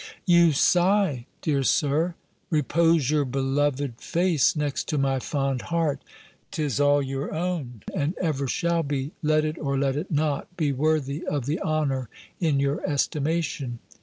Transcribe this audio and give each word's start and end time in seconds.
"You 0.25 0.51
sigh, 0.51 1.27
dear 1.43 1.61
Sir; 1.61 2.15
repose 2.49 3.11
your 3.11 3.23
beloved 3.23 4.01
face 4.01 4.55
next 4.55 4.87
to 4.89 4.97
my 4.97 5.19
fond 5.19 5.61
heart. 5.61 6.01
'Tis 6.49 6.79
all 6.79 7.03
your 7.03 7.31
own: 7.35 7.83
and 7.93 8.15
ever 8.19 8.47
shall 8.47 8.81
be, 8.81 9.11
let 9.21 9.45
it, 9.45 9.59
or 9.59 9.77
let 9.77 9.95
it 9.95 10.09
not, 10.09 10.57
be 10.57 10.71
worthy 10.71 11.23
of 11.27 11.45
the 11.45 11.59
honour 11.61 12.09
in 12.39 12.59
your 12.59 12.83
estimation. 12.83 13.77